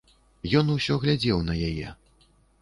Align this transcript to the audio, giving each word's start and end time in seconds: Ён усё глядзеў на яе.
Ён 0.61 0.71
усё 0.75 0.97
глядзеў 1.03 1.45
на 1.51 1.59
яе. 1.69 1.93